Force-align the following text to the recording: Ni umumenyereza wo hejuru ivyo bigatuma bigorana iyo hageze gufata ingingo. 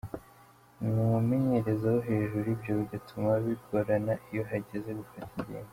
Ni 0.79 0.87
umumenyereza 1.05 1.85
wo 1.93 1.99
hejuru 2.09 2.45
ivyo 2.55 2.71
bigatuma 2.79 3.31
bigorana 3.45 4.13
iyo 4.29 4.43
hageze 4.49 4.89
gufata 5.01 5.33
ingingo. 5.39 5.69